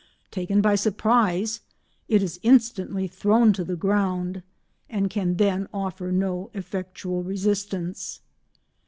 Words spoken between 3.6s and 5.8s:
the ground, and can then